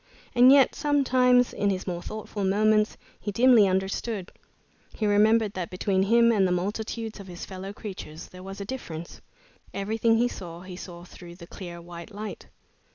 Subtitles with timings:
[0.33, 4.31] And yet some times, in his more thoughtful moments, he dimly understood.
[4.95, 8.65] He remembered that between him and the multitudes of his fellow creatures there was a
[8.65, 9.21] difference.
[9.75, 12.47] Everything he saw, he saw through the clear white light.